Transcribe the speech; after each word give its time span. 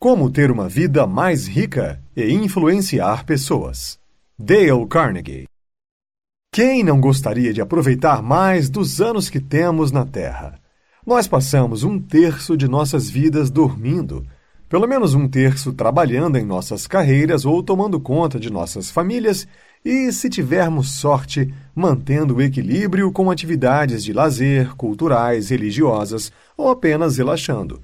Como 0.00 0.30
ter 0.30 0.48
uma 0.48 0.68
vida 0.68 1.08
mais 1.08 1.48
rica 1.48 2.00
e 2.16 2.32
influenciar 2.32 3.24
pessoas. 3.24 3.98
Dale 4.38 4.86
Carnegie. 4.88 5.48
Quem 6.54 6.84
não 6.84 7.00
gostaria 7.00 7.52
de 7.52 7.60
aproveitar 7.60 8.22
mais 8.22 8.70
dos 8.70 9.00
anos 9.00 9.28
que 9.28 9.40
temos 9.40 9.90
na 9.90 10.06
Terra? 10.06 10.60
Nós 11.04 11.26
passamos 11.26 11.82
um 11.82 11.98
terço 11.98 12.56
de 12.56 12.68
nossas 12.68 13.10
vidas 13.10 13.50
dormindo, 13.50 14.24
pelo 14.68 14.86
menos 14.86 15.14
um 15.14 15.26
terço 15.26 15.72
trabalhando 15.72 16.38
em 16.38 16.44
nossas 16.44 16.86
carreiras 16.86 17.44
ou 17.44 17.60
tomando 17.60 17.98
conta 17.98 18.38
de 18.38 18.52
nossas 18.52 18.92
famílias 18.92 19.48
e, 19.84 20.12
se 20.12 20.30
tivermos 20.30 20.92
sorte, 20.92 21.52
mantendo 21.74 22.36
o 22.36 22.42
equilíbrio 22.42 23.10
com 23.10 23.32
atividades 23.32 24.04
de 24.04 24.12
lazer, 24.12 24.76
culturais, 24.76 25.48
religiosas 25.48 26.30
ou 26.56 26.70
apenas 26.70 27.18
relaxando. 27.18 27.80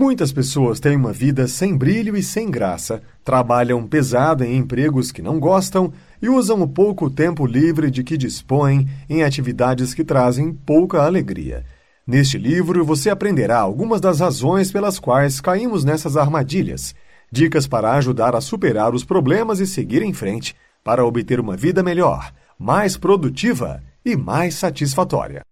Muitas 0.00 0.32
pessoas 0.32 0.80
têm 0.80 0.96
uma 0.96 1.12
vida 1.12 1.46
sem 1.46 1.76
brilho 1.76 2.16
e 2.16 2.22
sem 2.22 2.50
graça, 2.50 3.02
trabalham 3.22 3.86
pesado 3.86 4.42
em 4.42 4.56
empregos 4.56 5.12
que 5.12 5.20
não 5.20 5.38
gostam 5.38 5.92
e 6.22 6.26
usam 6.26 6.62
o 6.62 6.66
pouco 6.66 7.10
tempo 7.10 7.44
livre 7.44 7.90
de 7.90 8.02
que 8.02 8.16
dispõem 8.16 8.88
em 9.10 9.22
atividades 9.22 9.92
que 9.92 10.02
trazem 10.02 10.54
pouca 10.54 11.02
alegria. 11.02 11.66
Neste 12.06 12.38
livro 12.38 12.82
você 12.82 13.10
aprenderá 13.10 13.58
algumas 13.58 14.00
das 14.00 14.20
razões 14.20 14.72
pelas 14.72 14.98
quais 14.98 15.38
caímos 15.38 15.84
nessas 15.84 16.16
armadilhas, 16.16 16.94
dicas 17.30 17.66
para 17.66 17.92
ajudar 17.92 18.34
a 18.34 18.40
superar 18.40 18.94
os 18.94 19.04
problemas 19.04 19.60
e 19.60 19.66
seguir 19.66 20.00
em 20.00 20.14
frente 20.14 20.56
para 20.82 21.04
obter 21.04 21.38
uma 21.38 21.58
vida 21.58 21.82
melhor, 21.82 22.32
mais 22.58 22.96
produtiva 22.96 23.82
e 24.02 24.16
mais 24.16 24.54
satisfatória. 24.54 25.42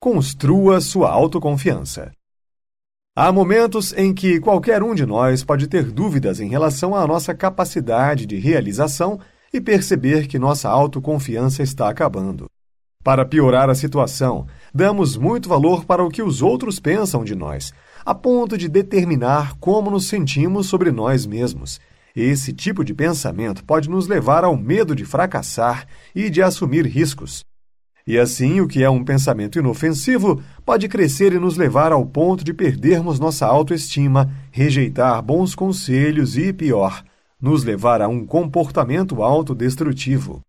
Construa 0.00 0.80
sua 0.80 1.10
autoconfiança. 1.10 2.12
Há 3.20 3.32
momentos 3.32 3.92
em 3.96 4.14
que 4.14 4.38
qualquer 4.38 4.80
um 4.80 4.94
de 4.94 5.04
nós 5.04 5.42
pode 5.42 5.66
ter 5.66 5.90
dúvidas 5.90 6.38
em 6.38 6.48
relação 6.48 6.94
à 6.94 7.04
nossa 7.04 7.34
capacidade 7.34 8.24
de 8.24 8.36
realização 8.36 9.18
e 9.52 9.60
perceber 9.60 10.28
que 10.28 10.38
nossa 10.38 10.68
autoconfiança 10.68 11.60
está 11.60 11.88
acabando. 11.88 12.46
Para 13.02 13.24
piorar 13.24 13.68
a 13.68 13.74
situação, 13.74 14.46
damos 14.72 15.16
muito 15.16 15.48
valor 15.48 15.84
para 15.84 16.04
o 16.04 16.08
que 16.08 16.22
os 16.22 16.42
outros 16.42 16.78
pensam 16.78 17.24
de 17.24 17.34
nós, 17.34 17.74
a 18.06 18.14
ponto 18.14 18.56
de 18.56 18.68
determinar 18.68 19.56
como 19.58 19.90
nos 19.90 20.06
sentimos 20.06 20.68
sobre 20.68 20.92
nós 20.92 21.26
mesmos. 21.26 21.80
Esse 22.14 22.52
tipo 22.52 22.84
de 22.84 22.94
pensamento 22.94 23.64
pode 23.64 23.90
nos 23.90 24.06
levar 24.06 24.44
ao 24.44 24.56
medo 24.56 24.94
de 24.94 25.04
fracassar 25.04 25.88
e 26.14 26.30
de 26.30 26.40
assumir 26.40 26.86
riscos. 26.86 27.44
E 28.08 28.18
assim, 28.18 28.58
o 28.62 28.66
que 28.66 28.82
é 28.82 28.88
um 28.88 29.04
pensamento 29.04 29.58
inofensivo 29.58 30.42
pode 30.64 30.88
crescer 30.88 31.34
e 31.34 31.38
nos 31.38 31.58
levar 31.58 31.92
ao 31.92 32.06
ponto 32.06 32.42
de 32.42 32.54
perdermos 32.54 33.20
nossa 33.20 33.44
autoestima, 33.44 34.32
rejeitar 34.50 35.20
bons 35.20 35.54
conselhos 35.54 36.34
e, 36.38 36.50
pior, 36.50 37.04
nos 37.38 37.64
levar 37.64 38.00
a 38.00 38.08
um 38.08 38.24
comportamento 38.24 39.22
autodestrutivo. 39.22 40.40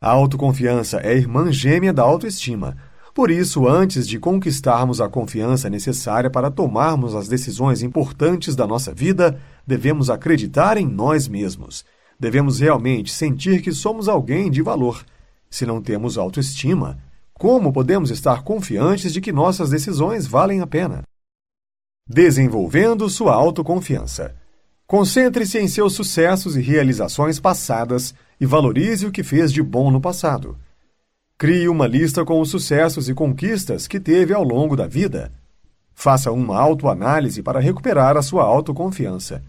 A 0.00 0.10
autoconfiança 0.10 1.00
é 1.00 1.16
irmã 1.16 1.50
gêmea 1.50 1.92
da 1.92 2.04
autoestima. 2.04 2.76
Por 3.12 3.32
isso, 3.32 3.66
antes 3.66 4.06
de 4.06 4.20
conquistarmos 4.20 5.00
a 5.00 5.08
confiança 5.08 5.68
necessária 5.68 6.30
para 6.30 6.52
tomarmos 6.52 7.16
as 7.16 7.26
decisões 7.26 7.82
importantes 7.82 8.54
da 8.54 8.64
nossa 8.64 8.94
vida, 8.94 9.40
devemos 9.66 10.08
acreditar 10.08 10.76
em 10.76 10.86
nós 10.86 11.26
mesmos. 11.26 11.84
Devemos 12.16 12.60
realmente 12.60 13.10
sentir 13.10 13.60
que 13.60 13.72
somos 13.72 14.08
alguém 14.08 14.48
de 14.48 14.62
valor. 14.62 15.04
Se 15.52 15.66
não 15.66 15.82
temos 15.82 16.16
autoestima, 16.16 16.98
como 17.34 17.74
podemos 17.74 18.10
estar 18.10 18.42
confiantes 18.42 19.12
de 19.12 19.20
que 19.20 19.30
nossas 19.30 19.68
decisões 19.68 20.26
valem 20.26 20.62
a 20.62 20.66
pena? 20.66 21.02
Desenvolvendo 22.08 23.06
sua 23.10 23.34
autoconfiança. 23.34 24.34
Concentre-se 24.86 25.58
em 25.58 25.68
seus 25.68 25.92
sucessos 25.92 26.56
e 26.56 26.62
realizações 26.62 27.38
passadas 27.38 28.14
e 28.40 28.46
valorize 28.46 29.04
o 29.04 29.12
que 29.12 29.22
fez 29.22 29.52
de 29.52 29.62
bom 29.62 29.90
no 29.90 30.00
passado. 30.00 30.56
Crie 31.36 31.68
uma 31.68 31.86
lista 31.86 32.24
com 32.24 32.40
os 32.40 32.48
sucessos 32.48 33.10
e 33.10 33.14
conquistas 33.14 33.86
que 33.86 34.00
teve 34.00 34.32
ao 34.32 34.42
longo 34.42 34.74
da 34.74 34.86
vida. 34.86 35.30
Faça 35.94 36.32
uma 36.32 36.58
autoanálise 36.58 37.42
para 37.42 37.60
recuperar 37.60 38.16
a 38.16 38.22
sua 38.22 38.44
autoconfiança. 38.44 39.42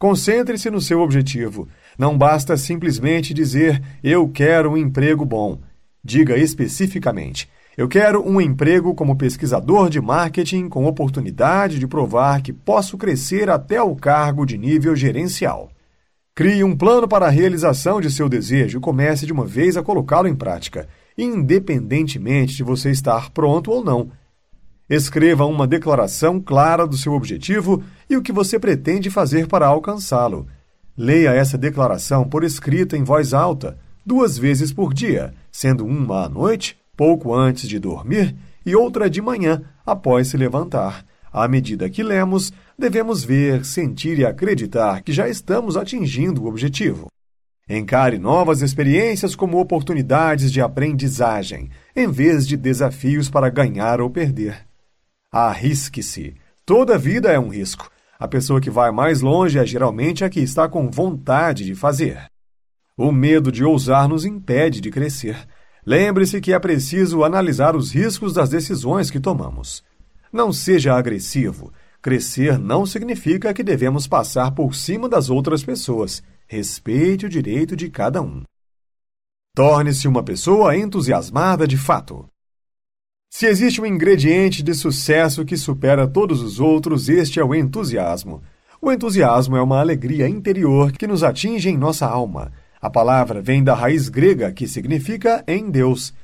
Concentre-se 0.00 0.68
no 0.68 0.80
seu 0.80 1.00
objetivo. 1.00 1.68
Não 1.98 2.16
basta 2.16 2.56
simplesmente 2.56 3.34
dizer 3.34 3.82
eu 4.02 4.28
quero 4.28 4.70
um 4.70 4.76
emprego 4.76 5.24
bom. 5.24 5.58
Diga 6.02 6.38
especificamente 6.38 7.50
eu 7.78 7.86
quero 7.86 8.28
um 8.28 8.40
emprego 8.40 8.92
como 8.92 9.14
pesquisador 9.14 9.88
de 9.88 10.00
marketing 10.00 10.68
com 10.68 10.84
oportunidade 10.84 11.78
de 11.78 11.86
provar 11.86 12.42
que 12.42 12.52
posso 12.52 12.98
crescer 12.98 13.48
até 13.48 13.80
o 13.80 13.94
cargo 13.94 14.44
de 14.44 14.58
nível 14.58 14.96
gerencial. 14.96 15.70
Crie 16.34 16.64
um 16.64 16.76
plano 16.76 17.06
para 17.06 17.26
a 17.26 17.30
realização 17.30 18.00
de 18.00 18.10
seu 18.10 18.28
desejo 18.28 18.78
e 18.78 18.80
comece 18.80 19.26
de 19.26 19.32
uma 19.32 19.46
vez 19.46 19.76
a 19.76 19.82
colocá-lo 19.84 20.26
em 20.26 20.34
prática, 20.34 20.88
independentemente 21.16 22.56
de 22.56 22.64
você 22.64 22.90
estar 22.90 23.30
pronto 23.30 23.70
ou 23.70 23.84
não. 23.84 24.10
Escreva 24.90 25.46
uma 25.46 25.64
declaração 25.64 26.40
clara 26.40 26.84
do 26.84 26.96
seu 26.96 27.12
objetivo 27.12 27.80
e 28.10 28.16
o 28.16 28.22
que 28.22 28.32
você 28.32 28.58
pretende 28.58 29.08
fazer 29.08 29.46
para 29.46 29.68
alcançá-lo. 29.68 30.48
Leia 31.00 31.32
essa 31.32 31.56
declaração 31.56 32.28
por 32.28 32.42
escrito 32.42 32.96
em 32.96 33.04
voz 33.04 33.32
alta, 33.32 33.78
duas 34.04 34.36
vezes 34.36 34.72
por 34.72 34.92
dia, 34.92 35.32
sendo 35.52 35.86
uma 35.86 36.24
à 36.24 36.28
noite 36.28 36.76
pouco 36.96 37.32
antes 37.32 37.68
de 37.68 37.78
dormir, 37.78 38.34
e 38.66 38.74
outra 38.74 39.08
de 39.08 39.22
manhã, 39.22 39.62
após 39.86 40.26
se 40.26 40.36
levantar. 40.36 41.06
À 41.32 41.46
medida 41.46 41.88
que 41.88 42.02
lemos, 42.02 42.52
devemos 42.76 43.22
ver, 43.22 43.64
sentir 43.64 44.18
e 44.18 44.26
acreditar 44.26 45.00
que 45.02 45.12
já 45.12 45.28
estamos 45.28 45.76
atingindo 45.76 46.42
o 46.42 46.48
objetivo. 46.48 47.06
Encare 47.70 48.18
novas 48.18 48.60
experiências 48.60 49.36
como 49.36 49.60
oportunidades 49.60 50.50
de 50.50 50.60
aprendizagem, 50.60 51.70
em 51.94 52.10
vez 52.10 52.44
de 52.44 52.56
desafios 52.56 53.30
para 53.30 53.48
ganhar 53.48 54.00
ou 54.00 54.10
perder. 54.10 54.66
Arrisque-se. 55.30 56.34
Toda 56.66 56.98
vida 56.98 57.30
é 57.30 57.38
um 57.38 57.50
risco. 57.50 57.88
A 58.18 58.26
pessoa 58.26 58.60
que 58.60 58.68
vai 58.68 58.90
mais 58.90 59.20
longe 59.20 59.60
é 59.60 59.64
geralmente 59.64 60.24
a 60.24 60.28
que 60.28 60.40
está 60.40 60.68
com 60.68 60.90
vontade 60.90 61.64
de 61.64 61.76
fazer. 61.76 62.26
O 62.96 63.12
medo 63.12 63.52
de 63.52 63.64
ousar 63.64 64.08
nos 64.08 64.24
impede 64.24 64.80
de 64.80 64.90
crescer. 64.90 65.46
Lembre-se 65.86 66.40
que 66.40 66.52
é 66.52 66.58
preciso 66.58 67.22
analisar 67.22 67.76
os 67.76 67.94
riscos 67.94 68.34
das 68.34 68.48
decisões 68.48 69.08
que 69.08 69.20
tomamos. 69.20 69.84
Não 70.32 70.52
seja 70.52 70.96
agressivo. 70.96 71.72
Crescer 72.02 72.58
não 72.58 72.84
significa 72.84 73.54
que 73.54 73.62
devemos 73.62 74.08
passar 74.08 74.50
por 74.50 74.74
cima 74.74 75.08
das 75.08 75.30
outras 75.30 75.62
pessoas. 75.62 76.20
Respeite 76.48 77.26
o 77.26 77.28
direito 77.28 77.76
de 77.76 77.88
cada 77.88 78.20
um. 78.20 78.42
Torne-se 79.54 80.08
uma 80.08 80.24
pessoa 80.24 80.76
entusiasmada 80.76 81.68
de 81.68 81.76
fato. 81.76 82.26
Se 83.30 83.46
existe 83.46 83.80
um 83.80 83.86
ingrediente 83.86 84.62
de 84.62 84.74
sucesso 84.74 85.44
que 85.44 85.56
supera 85.56 86.06
todos 86.06 86.42
os 86.42 86.58
outros, 86.60 87.08
este 87.08 87.38
é 87.38 87.44
o 87.44 87.54
entusiasmo. 87.54 88.42
O 88.80 88.90
entusiasmo 88.90 89.56
é 89.56 89.62
uma 89.62 89.80
alegria 89.80 90.28
interior 90.28 90.92
que 90.92 91.06
nos 91.06 91.22
atinge 91.22 91.68
em 91.68 91.76
nossa 91.76 92.06
alma 92.06 92.52
a 92.80 92.88
palavra 92.88 93.42
vem 93.42 93.62
da 93.62 93.74
raiz 93.74 94.08
grega 94.08 94.52
que 94.52 94.68
significa 94.68 95.42
em 95.46 95.70
Deus. 95.70 96.14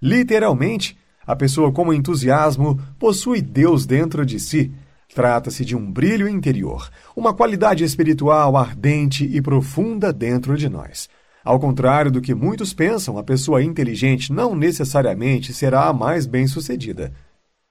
Literalmente, 0.00 0.96
a 1.26 1.34
pessoa 1.34 1.72
com 1.72 1.92
entusiasmo 1.92 2.80
possui 2.98 3.40
Deus 3.40 3.84
dentro 3.84 4.24
de 4.24 4.38
si. 4.38 4.72
Trata-se 5.14 5.64
de 5.64 5.76
um 5.76 5.90
brilho 5.90 6.28
interior, 6.28 6.88
uma 7.16 7.34
qualidade 7.34 7.84
espiritual 7.84 8.56
ardente 8.56 9.24
e 9.24 9.40
profunda 9.40 10.12
dentro 10.12 10.56
de 10.56 10.68
nós. 10.68 11.08
Ao 11.44 11.60
contrário 11.60 12.10
do 12.10 12.22
que 12.22 12.34
muitos 12.34 12.72
pensam, 12.72 13.18
a 13.18 13.22
pessoa 13.22 13.62
inteligente 13.62 14.32
não 14.32 14.54
necessariamente 14.54 15.52
será 15.52 15.88
a 15.88 15.92
mais 15.92 16.26
bem-sucedida. 16.26 17.12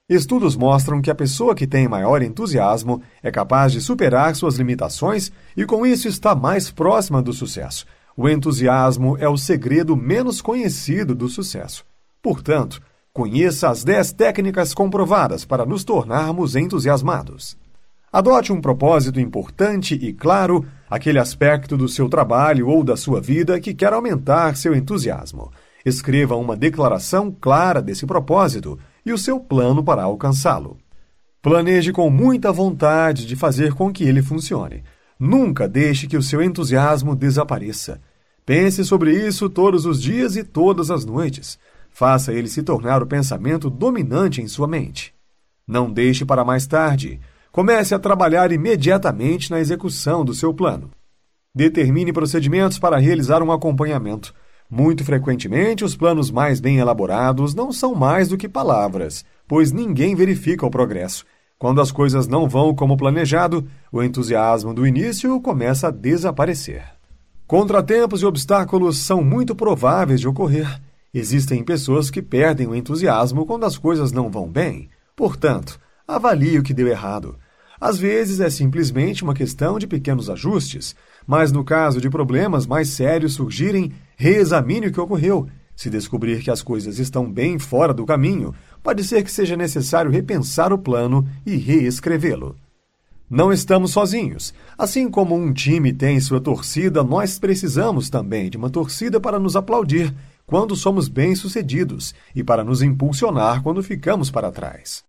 Estudos 0.08 0.56
mostram 0.56 1.02
que 1.02 1.10
a 1.10 1.16
pessoa 1.16 1.56
que 1.56 1.66
tem 1.66 1.88
maior 1.88 2.22
entusiasmo 2.22 3.02
é 3.24 3.32
capaz 3.32 3.72
de 3.72 3.82
superar 3.82 4.36
suas 4.36 4.56
limitações 4.58 5.32
e, 5.58 5.66
com 5.66 5.88
isso, 5.88 6.08
está 6.08 6.36
mais 6.36 6.70
próxima 6.70 7.22
do 7.22 7.34
sucesso. 7.34 7.86
O 8.16 8.30
entusiasmo 8.30 9.18
é 9.18 9.28
o 9.28 9.38
segredo 9.38 9.96
menos 9.96 10.40
conhecido 10.40 11.16
do 11.16 11.28
sucesso. 11.28 11.84
Portanto, 12.22 12.80
conheça 13.12 13.70
as 13.70 13.84
10 13.84 14.14
técnicas 14.14 14.74
comprovadas 14.74 15.46
para 15.46 15.66
nos 15.66 15.84
tornarmos 15.84 16.56
entusiasmados. 16.56 17.58
Adote 18.12 18.54
um 18.54 18.62
propósito 18.62 19.20
importante 19.20 19.96
e 19.96 20.14
claro, 20.14 20.64
aquele 20.94 21.18
aspecto 21.18 21.76
do 21.76 21.88
seu 21.88 22.08
trabalho 22.08 22.68
ou 22.68 22.84
da 22.84 22.96
sua 22.96 23.20
vida 23.20 23.60
que 23.60 23.74
quer 23.74 23.92
aumentar 23.94 24.56
seu 24.56 24.76
entusiasmo. 24.76 25.52
Escreva 25.84 26.36
uma 26.36 26.56
declaração 26.56 27.32
clara 27.32 27.82
desse 27.82 28.06
propósito 28.06 28.78
e 29.04 29.12
o 29.12 29.18
seu 29.18 29.40
plano 29.40 29.84
para 29.84 30.04
alcançá-lo. 30.04 30.78
Planeje 31.42 31.92
com 31.92 32.12
muita 32.12 32.52
vontade 32.52 33.26
de 33.26 33.36
fazer 33.36 33.74
com 33.74 33.92
que 33.92 34.04
ele 34.04 34.22
funcione. 34.22 34.84
Nunca 35.20 35.68
deixe 35.68 36.06
que 36.06 36.16
o 36.16 36.22
seu 36.22 36.44
entusiasmo 36.44 37.16
desapareça. 37.16 38.00
Pense 38.46 38.86
sobre 38.86 39.14
isso 39.14 39.50
todos 39.50 39.88
os 39.88 40.00
dias 40.00 40.36
e 40.36 40.44
todas 40.44 40.92
as 40.92 41.04
noites. 41.04 41.58
Faça 41.90 42.32
ele 42.32 42.48
se 42.48 42.62
tornar 42.62 43.02
o 43.02 43.08
pensamento 43.08 43.68
dominante 43.68 44.44
em 44.44 44.48
sua 44.48 44.68
mente. 44.68 45.12
Não 45.68 45.92
deixe 45.92 46.24
para 46.24 46.46
mais 46.46 46.68
tarde. 46.68 47.20
Comece 47.54 47.94
a 47.94 48.00
trabalhar 48.00 48.52
imediatamente 48.52 49.52
na 49.52 49.60
execução 49.60 50.26
do 50.26 50.34
seu 50.34 50.52
plano. 50.52 50.90
Determine 51.54 52.12
procedimentos 52.12 52.80
para 52.80 52.98
realizar 52.98 53.44
um 53.44 53.52
acompanhamento. 53.52 54.34
Muito 54.68 55.06
frequentemente, 55.06 55.84
os 55.86 55.96
planos 55.96 56.32
mais 56.32 56.60
bem 56.60 56.80
elaborados 56.80 57.54
não 57.54 57.72
são 57.72 57.94
mais 57.94 58.28
do 58.28 58.38
que 58.38 58.50
palavras, 58.50 59.24
pois 59.48 59.72
ninguém 59.72 60.16
verifica 60.16 60.66
o 60.66 60.72
progresso. 60.72 61.26
Quando 61.60 61.80
as 61.80 61.92
coisas 61.92 62.28
não 62.28 62.50
vão 62.50 62.74
como 62.74 62.98
planejado, 62.98 63.68
o 63.92 64.02
entusiasmo 64.02 64.74
do 64.74 64.88
início 64.88 65.40
começa 65.40 65.90
a 65.90 65.92
desaparecer. 65.92 66.84
Contratempos 67.46 68.24
e 68.24 68.26
obstáculos 68.26 68.98
são 68.98 69.24
muito 69.24 69.54
prováveis 69.54 70.20
de 70.20 70.28
ocorrer. 70.28 70.82
Existem 71.14 71.64
pessoas 71.64 72.10
que 72.10 72.20
perdem 72.20 72.66
o 72.66 72.74
entusiasmo 72.74 73.46
quando 73.46 73.68
as 73.68 73.78
coisas 73.78 74.12
não 74.12 74.32
vão 74.32 74.50
bem. 74.50 74.90
Portanto, 75.16 75.80
avalie 76.08 76.58
o 76.58 76.64
que 76.64 76.74
deu 76.74 76.88
errado. 76.88 77.38
Às 77.84 78.00
vezes 78.00 78.40
é 78.40 78.50
simplesmente 78.50 79.26
uma 79.26 79.34
questão 79.34 79.78
de 79.78 79.86
pequenos 79.86 80.30
ajustes, 80.30 80.96
mas 81.28 81.52
no 81.52 81.66
caso 81.66 82.00
de 82.00 82.10
problemas 82.10 82.66
mais 82.66 82.88
sérios 82.88 83.34
surgirem, 83.34 83.92
reexamine 84.16 84.88
o 84.88 84.92
que 84.94 85.02
ocorreu. 85.02 85.50
Se 85.76 85.90
descobrir 85.90 86.42
que 86.42 86.50
as 86.50 86.62
coisas 86.62 86.98
estão 86.98 87.30
bem 87.30 87.60
fora 87.60 87.94
do 87.94 88.06
caminho, 88.06 88.56
pode 88.82 89.04
ser 89.04 89.22
que 89.22 89.30
seja 89.30 89.58
necessário 89.58 90.10
repensar 90.10 90.72
o 90.72 90.78
plano 90.78 91.28
e 91.46 91.58
reescrevê-lo. 91.58 92.56
Não 93.30 93.52
estamos 93.52 93.92
sozinhos. 93.92 94.54
Assim 94.78 95.10
como 95.10 95.36
um 95.36 95.52
time 95.52 95.92
tem 95.92 96.22
sua 96.22 96.40
torcida, 96.40 97.04
nós 97.04 97.38
precisamos 97.38 98.10
também 98.10 98.50
de 98.50 98.56
uma 98.56 98.70
torcida 98.70 99.20
para 99.20 99.38
nos 99.38 99.58
aplaudir 99.58 100.16
quando 100.46 100.74
somos 100.74 101.10
bem-sucedidos 101.10 102.16
e 102.34 102.46
para 102.46 102.64
nos 102.64 102.82
impulsionar 102.82 103.62
quando 103.62 103.84
ficamos 103.84 104.32
para 104.32 104.54
trás. 104.54 105.04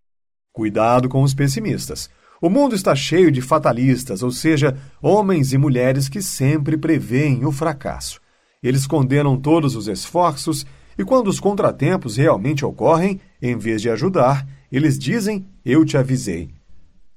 Cuidado 0.52 1.08
com 1.08 1.22
os 1.22 1.34
pessimistas. 1.34 2.10
O 2.44 2.50
mundo 2.50 2.74
está 2.74 2.94
cheio 2.94 3.32
de 3.32 3.40
fatalistas, 3.40 4.22
ou 4.22 4.30
seja, 4.30 4.76
homens 5.00 5.54
e 5.54 5.56
mulheres 5.56 6.10
que 6.10 6.20
sempre 6.20 6.76
preveem 6.76 7.42
o 7.46 7.50
fracasso. 7.50 8.20
Eles 8.62 8.86
condenam 8.86 9.40
todos 9.40 9.74
os 9.74 9.88
esforços 9.88 10.66
e, 10.98 11.02
quando 11.06 11.28
os 11.28 11.40
contratempos 11.40 12.18
realmente 12.18 12.62
ocorrem, 12.62 13.18
em 13.40 13.56
vez 13.56 13.80
de 13.80 13.88
ajudar, 13.88 14.46
eles 14.70 14.98
dizem: 14.98 15.46
Eu 15.64 15.86
te 15.86 15.96
avisei. 15.96 16.50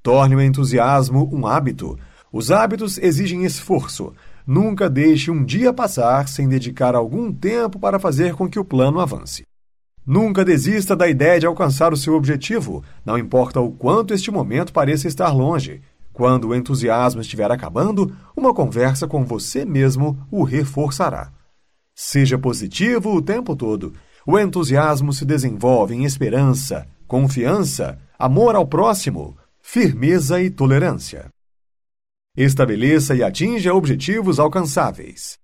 Torne 0.01 0.33
o 0.33 0.41
entusiasmo 0.41 1.29
um 1.29 1.45
hábito. 1.45 1.99
Os 2.31 2.49
hábitos 2.49 2.97
exigem 2.97 3.43
esforço. 3.43 4.13
Nunca 4.47 4.89
deixe 4.89 5.29
um 5.29 5.43
dia 5.43 5.73
passar 5.73 6.29
sem 6.29 6.47
dedicar 6.47 6.95
algum 6.95 7.33
tempo 7.33 7.77
para 7.77 7.99
fazer 7.99 8.33
com 8.33 8.47
que 8.47 8.59
o 8.59 8.63
plano 8.63 9.01
avance. 9.01 9.43
Nunca 10.07 10.45
desista 10.45 10.95
da 10.95 11.05
ideia 11.09 11.37
de 11.37 11.45
alcançar 11.45 11.91
o 11.91 11.97
seu 11.97 12.13
objetivo, 12.13 12.81
não 13.03 13.17
importa 13.17 13.59
o 13.59 13.73
quanto 13.73 14.13
este 14.13 14.31
momento 14.31 14.71
pareça 14.71 15.05
estar 15.05 15.33
longe. 15.33 15.81
Quando 16.13 16.47
o 16.47 16.55
entusiasmo 16.55 17.19
estiver 17.19 17.51
acabando, 17.51 18.15
uma 18.33 18.53
conversa 18.53 19.05
com 19.05 19.25
você 19.25 19.65
mesmo 19.65 20.17
o 20.31 20.43
reforçará. 20.43 21.33
Seja 21.93 22.37
positivo 22.37 23.13
o 23.13 23.21
tempo 23.21 23.53
todo. 23.53 23.93
O 24.25 24.39
entusiasmo 24.39 25.11
se 25.11 25.25
desenvolve 25.25 25.93
em 25.93 26.05
esperança, 26.05 26.87
confiança, 27.05 27.99
amor 28.17 28.55
ao 28.55 28.65
próximo, 28.65 29.35
firmeza 29.61 30.41
e 30.41 30.49
tolerância. 30.49 31.25
Estabeleça 32.33 33.13
e 33.13 33.21
atinja 33.21 33.73
objetivos 33.73 34.39
alcançáveis. 34.39 35.37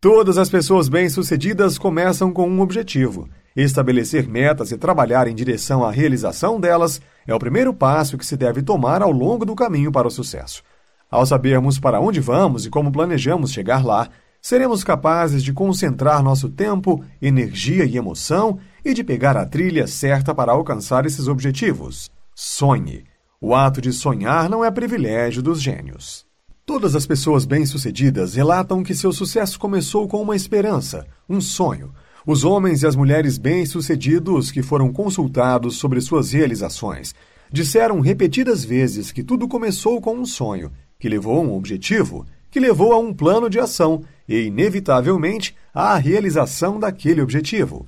Todas 0.00 0.38
as 0.38 0.48
pessoas 0.48 0.88
bem-sucedidas 0.88 1.76
começam 1.76 2.32
com 2.32 2.48
um 2.48 2.60
objetivo. 2.60 3.28
Estabelecer 3.56 4.28
metas 4.28 4.70
e 4.70 4.78
trabalhar 4.78 5.26
em 5.26 5.34
direção 5.34 5.84
à 5.84 5.90
realização 5.90 6.60
delas 6.60 7.00
é 7.26 7.34
o 7.34 7.38
primeiro 7.38 7.74
passo 7.74 8.16
que 8.16 8.24
se 8.24 8.36
deve 8.36 8.62
tomar 8.62 9.02
ao 9.02 9.10
longo 9.10 9.44
do 9.44 9.56
caminho 9.56 9.90
para 9.90 10.06
o 10.06 10.10
sucesso. 10.10 10.62
Ao 11.10 11.26
sabermos 11.26 11.80
para 11.80 11.98
onde 11.98 12.20
vamos 12.20 12.64
e 12.64 12.70
como 12.70 12.92
planejamos 12.92 13.50
chegar 13.50 13.84
lá, 13.84 14.08
seremos 14.40 14.84
capazes 14.84 15.42
de 15.42 15.52
concentrar 15.52 16.22
nosso 16.22 16.48
tempo, 16.48 17.04
energia 17.20 17.84
e 17.84 17.96
emoção 17.96 18.60
e 18.84 18.94
de 18.94 19.02
pegar 19.02 19.36
a 19.36 19.44
trilha 19.44 19.88
certa 19.88 20.32
para 20.32 20.52
alcançar 20.52 21.06
esses 21.06 21.26
objetivos. 21.26 22.08
Sonhe. 22.36 23.02
O 23.40 23.52
ato 23.52 23.80
de 23.80 23.92
sonhar 23.92 24.48
não 24.48 24.64
é 24.64 24.70
privilégio 24.70 25.42
dos 25.42 25.60
gênios. 25.60 26.27
Todas 26.68 26.94
as 26.94 27.06
pessoas 27.06 27.46
bem-sucedidas 27.46 28.34
relatam 28.34 28.82
que 28.82 28.94
seu 28.94 29.10
sucesso 29.10 29.58
começou 29.58 30.06
com 30.06 30.20
uma 30.20 30.36
esperança, 30.36 31.06
um 31.26 31.40
sonho. 31.40 31.94
Os 32.26 32.44
homens 32.44 32.82
e 32.82 32.86
as 32.86 32.94
mulheres 32.94 33.38
bem-sucedidos 33.38 34.50
que 34.50 34.62
foram 34.62 34.92
consultados 34.92 35.76
sobre 35.76 35.98
suas 36.02 36.30
realizações 36.32 37.14
disseram 37.50 38.00
repetidas 38.00 38.66
vezes 38.66 39.10
que 39.10 39.24
tudo 39.24 39.48
começou 39.48 39.98
com 39.98 40.14
um 40.14 40.26
sonho, 40.26 40.70
que 41.00 41.08
levou 41.08 41.38
a 41.38 41.40
um 41.40 41.56
objetivo, 41.56 42.26
que 42.50 42.60
levou 42.60 42.92
a 42.92 42.98
um 42.98 43.14
plano 43.14 43.48
de 43.48 43.58
ação 43.58 44.02
e, 44.28 44.42
inevitavelmente, 44.42 45.56
à 45.72 45.96
realização 45.96 46.78
daquele 46.78 47.22
objetivo. 47.22 47.86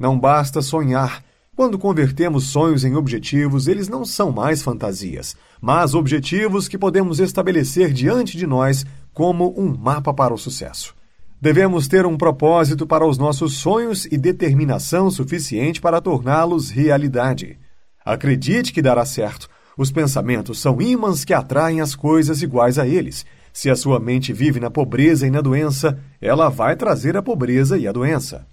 Não 0.00 0.18
basta 0.18 0.62
sonhar, 0.62 1.22
quando 1.56 1.78
convertemos 1.78 2.48
sonhos 2.48 2.84
em 2.84 2.96
objetivos, 2.96 3.68
eles 3.68 3.88
não 3.88 4.04
são 4.04 4.32
mais 4.32 4.60
fantasias, 4.60 5.36
mas 5.60 5.94
objetivos 5.94 6.66
que 6.66 6.76
podemos 6.76 7.20
estabelecer 7.20 7.92
diante 7.92 8.36
de 8.36 8.44
nós 8.44 8.84
como 9.12 9.54
um 9.56 9.76
mapa 9.76 10.12
para 10.12 10.34
o 10.34 10.38
sucesso. 10.38 10.94
Devemos 11.40 11.86
ter 11.86 12.06
um 12.06 12.16
propósito 12.16 12.86
para 12.86 13.06
os 13.06 13.18
nossos 13.18 13.54
sonhos 13.54 14.04
e 14.06 14.18
determinação 14.18 15.10
suficiente 15.10 15.80
para 15.80 16.00
torná-los 16.00 16.70
realidade. 16.70 17.58
Acredite 18.04 18.72
que 18.72 18.82
dará 18.82 19.04
certo. 19.04 19.48
Os 19.76 19.92
pensamentos 19.92 20.58
são 20.58 20.80
ímãs 20.80 21.24
que 21.24 21.34
atraem 21.34 21.80
as 21.80 21.94
coisas 21.94 22.42
iguais 22.42 22.78
a 22.78 22.86
eles. 22.86 23.24
Se 23.52 23.70
a 23.70 23.76
sua 23.76 24.00
mente 24.00 24.32
vive 24.32 24.58
na 24.58 24.70
pobreza 24.70 25.26
e 25.26 25.30
na 25.30 25.40
doença, 25.40 25.98
ela 26.20 26.48
vai 26.48 26.74
trazer 26.74 27.16
a 27.16 27.22
pobreza 27.22 27.78
e 27.78 27.86
a 27.86 27.92
doença. 27.92 28.46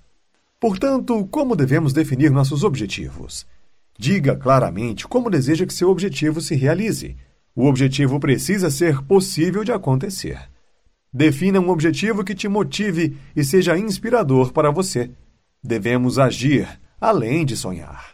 Portanto, 0.61 1.27
como 1.31 1.55
devemos 1.55 1.91
definir 1.91 2.29
nossos 2.29 2.63
objetivos? 2.63 3.47
Diga 3.97 4.35
claramente 4.35 5.07
como 5.07 5.27
deseja 5.27 5.65
que 5.65 5.73
seu 5.73 5.89
objetivo 5.89 6.39
se 6.39 6.53
realize. 6.53 7.17
O 7.55 7.65
objetivo 7.65 8.19
precisa 8.19 8.69
ser 8.69 9.01
possível 9.01 9.63
de 9.63 9.71
acontecer. 9.71 10.39
Defina 11.11 11.59
um 11.59 11.71
objetivo 11.71 12.23
que 12.23 12.35
te 12.35 12.47
motive 12.47 13.17
e 13.35 13.43
seja 13.43 13.75
inspirador 13.75 14.53
para 14.53 14.69
você. 14.69 15.09
Devemos 15.63 16.19
agir, 16.19 16.67
além 16.99 17.43
de 17.43 17.57
sonhar. 17.57 18.13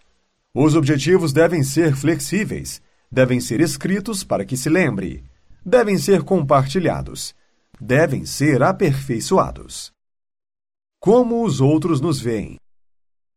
Os 0.53 0.73
objetivos 0.73 1.33
devem 1.33 1.63
ser 1.63 1.97
flexíveis, 1.97 2.81
devem 3.11 3.41
ser 3.41 3.59
escritos 3.59 4.23
para 4.23 4.45
que 4.45 4.55
se 4.55 4.69
lembre, 4.69 5.21
devem 5.65 5.97
ser 5.97 6.23
compartilhados, 6.23 7.35
devem 7.77 8.25
ser 8.25 8.63
aperfeiçoados 8.63 9.96
como 10.99 11.43
os 11.43 11.61
outros 11.61 12.01
nos 12.01 12.19
veem. 12.19 12.55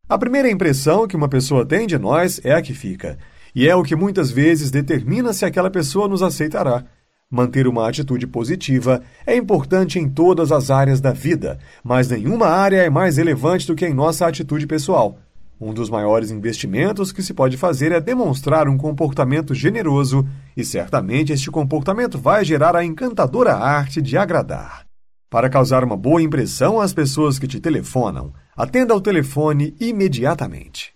A 0.09 0.19
primeira 0.19 0.51
impressão 0.51 1.07
que 1.07 1.17
uma 1.17 1.29
pessoa 1.29 1.65
tem 1.65 1.87
de 1.87 1.99
nós 1.99 2.41
é 2.43 2.53
a 2.53 2.63
que 2.63 2.75
fica, 2.75 3.19
e 3.55 3.69
é 3.69 3.77
o 3.77 3.83
que 3.83 3.95
muitas 3.95 4.31
vezes 4.31 4.71
determina 4.71 5.33
se 5.33 5.45
aquela 5.45 5.71
pessoa 5.71 6.09
nos 6.09 6.23
aceitará. 6.23 6.85
Manter 7.31 7.69
uma 7.69 7.89
atitude 7.89 8.27
positiva 8.27 9.03
é 9.25 9.37
importante 9.37 10.01
em 10.01 10.09
todas 10.09 10.51
as 10.51 10.69
áreas 10.69 11.01
da 11.01 11.13
vida, 11.13 11.61
mas 11.85 12.09
nenhuma 12.09 12.49
área 12.49 12.83
é 12.83 12.91
mais 12.91 13.19
relevante 13.19 13.69
do 13.69 13.77
que 13.77 13.87
em 13.87 13.95
nossa 13.95 14.27
atitude 14.27 14.67
pessoal. 14.67 15.17
Um 15.61 15.73
dos 15.73 15.89
maiores 15.89 16.33
investimentos 16.33 17.13
que 17.13 17.23
se 17.23 17.33
pode 17.33 17.57
fazer 17.57 17.93
é 17.93 18.01
demonstrar 18.01 18.69
um 18.69 18.77
comportamento 18.77 19.55
generoso, 19.55 20.27
e 20.57 20.65
certamente 20.65 21.33
este 21.33 21.51
comportamento 21.53 22.19
vai 22.19 22.45
gerar 22.45 22.75
a 22.75 22.85
encantadora 22.85 23.55
arte 23.55 24.03
de 24.03 24.17
agradar. 24.17 24.90
Para 25.31 25.49
causar 25.49 25.85
uma 25.85 25.97
boa 25.97 26.21
impressão 26.21 26.81
às 26.81 26.93
pessoas 26.93 27.39
que 27.39 27.47
te 27.47 27.61
telefonam, 27.61 28.33
atenda 28.57 28.93
ao 28.93 29.01
telefone 29.01 29.77
imediatamente. 29.79 30.93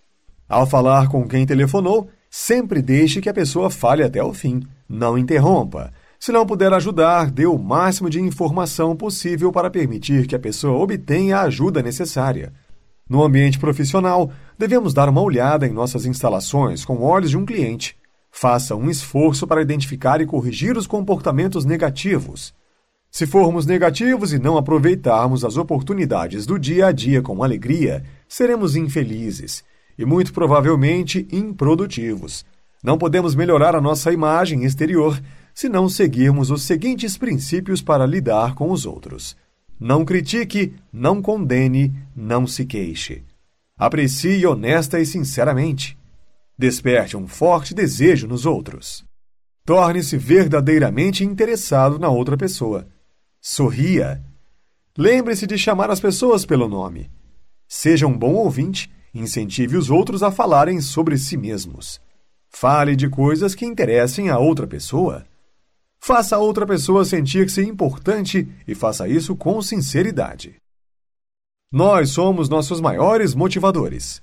Ao 0.48 0.66
falar 0.66 1.08
com 1.08 1.28
quem 1.28 1.46
telefonou, 1.46 2.10
sempre 2.28 2.82
deixe 2.82 3.20
que 3.20 3.28
a 3.28 3.32
pessoa 3.32 3.70
fale 3.70 4.02
até 4.02 4.20
o 4.20 4.34
fim. 4.34 4.60
Não 4.88 5.16
interrompa. 5.16 5.92
Se 6.18 6.32
não 6.32 6.44
puder 6.44 6.72
ajudar, 6.72 7.30
dê 7.30 7.46
o 7.46 7.56
máximo 7.56 8.10
de 8.10 8.20
informação 8.20 8.96
possível 8.96 9.52
para 9.52 9.70
permitir 9.70 10.26
que 10.26 10.34
a 10.34 10.38
pessoa 10.40 10.82
obtenha 10.82 11.36
a 11.36 11.42
ajuda 11.42 11.80
necessária. 11.80 12.52
No 13.08 13.22
ambiente 13.22 13.56
profissional, 13.56 14.32
devemos 14.58 14.92
dar 14.92 15.08
uma 15.08 15.22
olhada 15.22 15.64
em 15.64 15.72
nossas 15.72 16.06
instalações 16.06 16.84
com 16.84 17.00
olhos 17.02 17.30
de 17.30 17.36
um 17.36 17.46
cliente. 17.46 17.96
Faça 18.32 18.74
um 18.74 18.90
esforço 18.90 19.46
para 19.46 19.62
identificar 19.62 20.20
e 20.20 20.26
corrigir 20.26 20.76
os 20.76 20.88
comportamentos 20.88 21.64
negativos. 21.64 22.52
Se 23.14 23.28
formos 23.28 23.64
negativos 23.64 24.32
e 24.32 24.40
não 24.40 24.56
aproveitarmos 24.56 25.44
as 25.44 25.56
oportunidades 25.56 26.46
do 26.46 26.58
dia 26.58 26.86
a 26.86 26.90
dia 26.90 27.22
com 27.22 27.44
alegria, 27.44 28.02
seremos 28.28 28.74
infelizes 28.74 29.62
e 29.96 30.04
muito 30.04 30.32
provavelmente 30.32 31.24
improdutivos. 31.30 32.44
Não 32.82 32.98
podemos 32.98 33.36
melhorar 33.36 33.76
a 33.76 33.80
nossa 33.80 34.12
imagem 34.12 34.64
exterior 34.64 35.22
se 35.54 35.68
não 35.68 35.88
seguirmos 35.88 36.50
os 36.50 36.64
seguintes 36.64 37.16
princípios 37.16 37.80
para 37.80 38.04
lidar 38.04 38.56
com 38.56 38.72
os 38.72 38.84
outros. 38.84 39.36
Não 39.78 40.04
critique, 40.04 40.74
não 40.92 41.22
condene, 41.22 41.94
não 42.16 42.48
se 42.48 42.64
queixe. 42.64 43.22
Aprecie 43.78 44.44
honesta 44.44 44.98
e 44.98 45.06
sinceramente. 45.06 45.96
Desperte 46.58 47.16
um 47.16 47.28
forte 47.28 47.74
desejo 47.74 48.26
nos 48.26 48.44
outros. 48.44 49.04
Torne-se 49.64 50.16
verdadeiramente 50.16 51.24
interessado 51.24 51.96
na 51.96 52.08
outra 52.08 52.36
pessoa. 52.36 52.88
Sorria. 53.46 54.24
Lembre-se 54.96 55.46
de 55.46 55.58
chamar 55.58 55.90
as 55.90 56.00
pessoas 56.00 56.46
pelo 56.46 56.66
nome. 56.66 57.10
Seja 57.68 58.06
um 58.06 58.16
bom 58.16 58.32
ouvinte 58.32 58.90
incentive 59.12 59.76
os 59.76 59.90
outros 59.90 60.22
a 60.22 60.32
falarem 60.32 60.80
sobre 60.80 61.18
si 61.18 61.36
mesmos. 61.36 62.00
Fale 62.48 62.96
de 62.96 63.06
coisas 63.06 63.54
que 63.54 63.66
interessem 63.66 64.30
a 64.30 64.38
outra 64.38 64.66
pessoa. 64.66 65.26
Faça 66.00 66.36
a 66.36 66.38
outra 66.38 66.66
pessoa 66.66 67.04
sentir-se 67.04 67.60
importante 67.60 68.48
e 68.66 68.74
faça 68.74 69.06
isso 69.06 69.36
com 69.36 69.60
sinceridade. 69.60 70.56
Nós 71.70 72.12
somos 72.12 72.48
nossos 72.48 72.80
maiores 72.80 73.34
motivadores. 73.34 74.22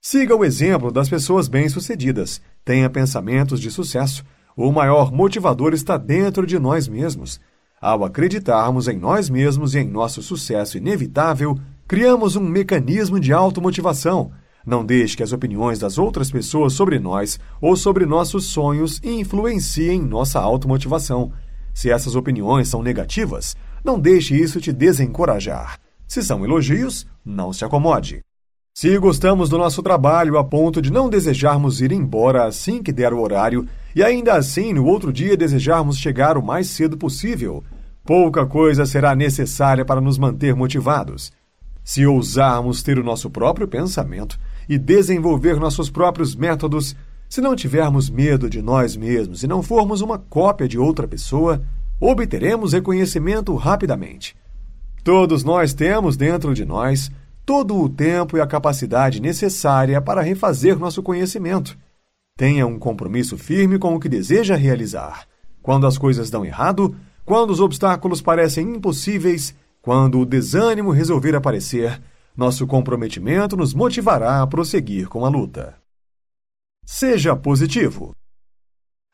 Siga 0.00 0.34
o 0.34 0.42
exemplo 0.42 0.90
das 0.90 1.10
pessoas 1.10 1.48
bem-sucedidas. 1.48 2.40
Tenha 2.64 2.88
pensamentos 2.88 3.60
de 3.60 3.70
sucesso. 3.70 4.24
O 4.56 4.72
maior 4.72 5.12
motivador 5.12 5.74
está 5.74 5.98
dentro 5.98 6.46
de 6.46 6.58
nós 6.58 6.88
mesmos. 6.88 7.38
Ao 7.86 8.04
acreditarmos 8.04 8.88
em 8.88 8.98
nós 8.98 9.30
mesmos 9.30 9.76
e 9.76 9.78
em 9.78 9.88
nosso 9.88 10.20
sucesso 10.20 10.76
inevitável, 10.76 11.56
criamos 11.86 12.34
um 12.34 12.40
mecanismo 12.40 13.20
de 13.20 13.32
automotivação. 13.32 14.32
Não 14.66 14.84
deixe 14.84 15.16
que 15.16 15.22
as 15.22 15.30
opiniões 15.30 15.78
das 15.78 15.96
outras 15.96 16.28
pessoas 16.28 16.72
sobre 16.72 16.98
nós 16.98 17.38
ou 17.60 17.76
sobre 17.76 18.04
nossos 18.04 18.46
sonhos 18.46 19.00
influenciem 19.04 20.02
nossa 20.02 20.40
automotivação. 20.40 21.30
Se 21.72 21.88
essas 21.88 22.16
opiniões 22.16 22.66
são 22.66 22.82
negativas, 22.82 23.54
não 23.84 24.00
deixe 24.00 24.34
isso 24.34 24.60
te 24.60 24.72
desencorajar. 24.72 25.78
Se 26.08 26.24
são 26.24 26.44
elogios, 26.44 27.06
não 27.24 27.52
se 27.52 27.64
acomode. 27.64 28.18
Se 28.74 28.98
gostamos 28.98 29.48
do 29.48 29.58
nosso 29.58 29.80
trabalho 29.80 30.38
a 30.38 30.44
ponto 30.44 30.82
de 30.82 30.90
não 30.90 31.08
desejarmos 31.08 31.80
ir 31.80 31.92
embora 31.92 32.46
assim 32.46 32.82
que 32.82 32.92
der 32.92 33.12
o 33.12 33.20
horário 33.20 33.64
e 33.94 34.02
ainda 34.02 34.34
assim 34.34 34.72
no 34.72 34.86
outro 34.86 35.12
dia 35.12 35.36
desejarmos 35.36 35.96
chegar 35.96 36.36
o 36.36 36.42
mais 36.42 36.66
cedo 36.66 36.98
possível, 36.98 37.62
pouca 38.06 38.46
coisa 38.46 38.86
será 38.86 39.14
necessária 39.16 39.84
para 39.84 40.00
nos 40.00 40.16
manter 40.16 40.54
motivados. 40.54 41.32
Se 41.82 42.06
ousarmos 42.06 42.82
ter 42.82 42.98
o 42.98 43.04
nosso 43.04 43.28
próprio 43.28 43.66
pensamento 43.66 44.38
e 44.68 44.78
desenvolver 44.78 45.58
nossos 45.58 45.90
próprios 45.90 46.34
métodos, 46.34 46.96
se 47.28 47.40
não 47.40 47.56
tivermos 47.56 48.08
medo 48.08 48.48
de 48.48 48.62
nós 48.62 48.96
mesmos 48.96 49.42
e 49.42 49.48
não 49.48 49.62
formos 49.62 50.00
uma 50.00 50.18
cópia 50.18 50.68
de 50.68 50.78
outra 50.78 51.08
pessoa, 51.08 51.62
obteremos 52.00 52.72
reconhecimento 52.72 53.54
rapidamente. 53.56 54.36
Todos 55.02 55.42
nós 55.42 55.74
temos 55.74 56.16
dentro 56.16 56.54
de 56.54 56.64
nós 56.64 57.10
todo 57.44 57.80
o 57.80 57.88
tempo 57.88 58.36
e 58.36 58.40
a 58.40 58.46
capacidade 58.46 59.20
necessária 59.20 60.00
para 60.00 60.22
refazer 60.22 60.78
nosso 60.78 61.02
conhecimento. 61.02 61.76
Tenha 62.36 62.66
um 62.66 62.78
compromisso 62.78 63.38
firme 63.38 63.78
com 63.78 63.94
o 63.94 64.00
que 64.00 64.08
deseja 64.08 64.56
realizar. 64.56 65.26
Quando 65.62 65.86
as 65.86 65.96
coisas 65.96 66.30
dão 66.30 66.44
errado, 66.44 66.94
quando 67.26 67.50
os 67.50 67.58
obstáculos 67.58 68.22
parecem 68.22 68.76
impossíveis, 68.76 69.52
quando 69.82 70.20
o 70.20 70.24
desânimo 70.24 70.92
resolver 70.92 71.34
aparecer, 71.34 72.00
nosso 72.36 72.66
comprometimento 72.68 73.56
nos 73.56 73.74
motivará 73.74 74.40
a 74.40 74.46
prosseguir 74.46 75.08
com 75.08 75.26
a 75.26 75.28
luta. 75.28 75.74
Seja 76.84 77.34
positivo. 77.34 78.14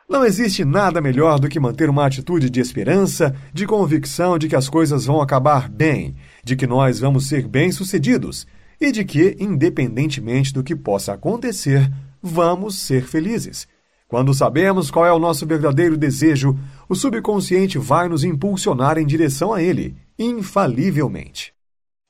Não 0.06 0.26
existe 0.26 0.62
nada 0.62 1.00
melhor 1.00 1.40
do 1.40 1.48
que 1.48 1.58
manter 1.58 1.88
uma 1.88 2.04
atitude 2.04 2.50
de 2.50 2.60
esperança, 2.60 3.34
de 3.50 3.66
convicção 3.66 4.36
de 4.36 4.46
que 4.46 4.56
as 4.56 4.68
coisas 4.68 5.06
vão 5.06 5.22
acabar 5.22 5.70
bem, 5.70 6.14
de 6.44 6.54
que 6.54 6.66
nós 6.66 7.00
vamos 7.00 7.28
ser 7.28 7.48
bem-sucedidos 7.48 8.46
e 8.78 8.92
de 8.92 9.06
que, 9.06 9.38
independentemente 9.40 10.52
do 10.52 10.62
que 10.62 10.76
possa 10.76 11.14
acontecer, 11.14 11.90
vamos 12.20 12.76
ser 12.78 13.06
felizes. 13.06 13.66
Quando 14.12 14.34
sabemos 14.34 14.90
qual 14.90 15.06
é 15.06 15.12
o 15.14 15.18
nosso 15.18 15.46
verdadeiro 15.46 15.96
desejo, 15.96 16.54
o 16.86 16.94
subconsciente 16.94 17.78
vai 17.78 18.10
nos 18.10 18.24
impulsionar 18.24 18.98
em 18.98 19.06
direção 19.06 19.54
a 19.54 19.62
ele, 19.62 19.96
infalivelmente. 20.18 21.54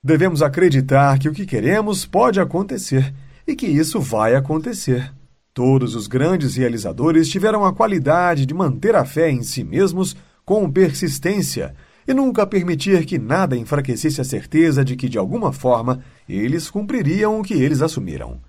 Devemos 0.02 0.42
acreditar 0.42 1.16
que 1.21 1.28
o 1.28 1.32
que 1.32 1.47
queremos 1.47 2.04
pode 2.04 2.40
acontecer 2.40 3.14
e 3.47 3.54
que 3.54 3.68
isso 3.68 4.00
vai 4.00 4.35
acontecer. 4.35 5.12
Todos 5.54 5.94
os 5.94 6.09
grandes 6.09 6.56
realizadores 6.56 7.28
tiveram 7.28 7.64
a 7.64 7.73
qualidade 7.73 8.47
de 8.47 8.52
manter 8.52 8.97
a 8.97 9.04
fé 9.04 9.30
em 9.30 9.44
si 9.44 9.62
mesmos 9.62 10.16
com 10.44 10.68
persistência 10.68 11.73
e 12.04 12.12
nunca 12.12 12.44
permitir 12.44 13.06
que 13.06 13.16
nada 13.16 13.56
enfraquecesse 13.56 14.21
a 14.21 14.25
certeza 14.25 14.85
de 14.85 14.97
que, 14.97 15.09
de 15.09 15.18
alguma 15.18 15.52
forma, 15.52 16.00
eles 16.28 16.68
cumpririam 16.68 17.38
o 17.38 17.44
que 17.44 17.54
eles 17.54 17.80
assumiram. 17.80 18.40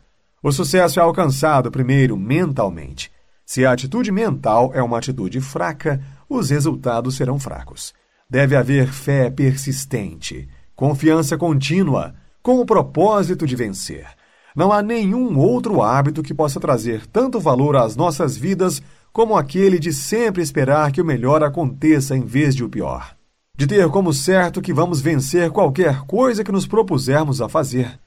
O 0.42 0.52
sucesso 0.52 1.00
é 1.00 1.04
alcançado 1.04 1.70
primeiro 1.70 2.18
mentalmente. 2.18 3.13
Se 3.46 3.66
a 3.66 3.72
atitude 3.72 4.12
mental 4.12 4.72
é 4.74 4.82
uma 4.82 4.98
atitude 4.98 5.42
fraca, 5.42 6.02
os 6.30 6.50
resultados 6.50 7.16
serão 7.16 7.38
fracos. 7.38 7.94
Deve 8.30 8.56
haver 8.56 8.88
fé 8.88 9.30
persistente, 9.30 10.48
confiança 10.76 11.38
contínua, 11.38 12.16
com 12.42 12.60
o 12.60 12.66
propósito 12.66 13.46
de 13.46 13.56
vencer. 13.56 14.08
Não 14.56 14.72
há 14.72 14.82
nenhum 14.82 15.38
outro 15.38 15.82
hábito 15.82 16.22
que 16.22 16.34
possa 16.34 16.60
trazer 16.60 17.06
tanto 17.08 17.40
valor 17.40 17.76
às 17.76 17.96
nossas 17.96 18.38
vidas 18.38 18.82
como 19.12 19.38
aquele 19.38 19.78
de 19.78 19.94
sempre 19.94 20.42
esperar 20.42 20.92
que 20.92 21.02
o 21.02 21.06
melhor 21.06 21.44
aconteça 21.44 22.16
em 22.16 22.22
vez 22.22 22.56
de 22.56 22.64
o 22.64 22.70
pior. 22.70 23.16
De 23.56 23.68
ter 23.68 23.88
como 23.90 24.14
certo 24.14 24.62
que 24.62 24.74
vamos 24.74 25.02
vencer 25.02 25.52
qualquer 25.52 26.02
coisa 26.02 26.44
que 26.44 26.52
nos 26.52 26.66
propusermos 26.66 27.40
a 27.42 27.48
fazer. 27.48 28.00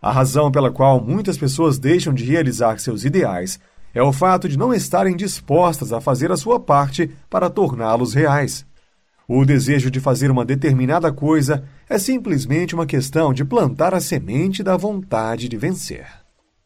A 0.00 0.10
razão 0.10 0.50
pela 0.50 0.70
qual 0.70 1.00
muitas 1.00 1.38
pessoas 1.38 1.78
deixam 1.78 2.12
de 2.12 2.24
realizar 2.24 2.78
seus 2.78 3.04
ideais 3.04 3.60
é 3.94 4.02
o 4.02 4.12
fato 4.12 4.48
de 4.48 4.58
não 4.58 4.72
estarem 4.72 5.16
dispostas 5.16 5.92
a 5.92 6.00
fazer 6.00 6.30
a 6.30 6.36
sua 6.36 6.60
parte 6.60 7.10
para 7.28 7.50
torná-los 7.50 8.14
reais. 8.14 8.66
O 9.26 9.44
desejo 9.44 9.90
de 9.90 10.00
fazer 10.00 10.30
uma 10.30 10.44
determinada 10.44 11.12
coisa 11.12 11.64
é 11.88 11.98
simplesmente 11.98 12.74
uma 12.74 12.86
questão 12.86 13.32
de 13.32 13.44
plantar 13.44 13.94
a 13.94 14.00
semente 14.00 14.62
da 14.62 14.76
vontade 14.76 15.48
de 15.48 15.56
vencer. 15.56 16.06